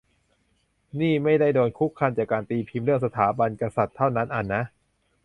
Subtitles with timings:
[0.99, 4.61] นี่ไม่ได้โดนคุกคามจากการตีพิมพ์เรื่องสถาบันกษัตริย์เท่านั้นอะนะ